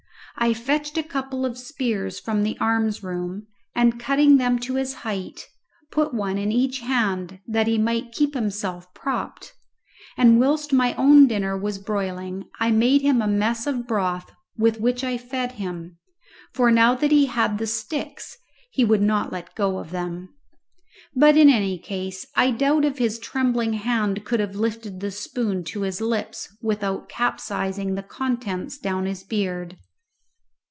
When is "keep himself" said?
8.13-8.91